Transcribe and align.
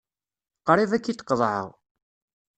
Qrib 0.65 0.91
ad 0.93 1.01
k-id-qeḍɛeɣ. 1.05 1.67